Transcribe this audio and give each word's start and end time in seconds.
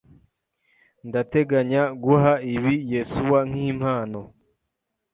Ndateganya 1.07 1.83
guha 2.03 2.33
ibi 2.53 2.73
Yesuwa 2.93 3.39
nkimpano. 3.49 4.21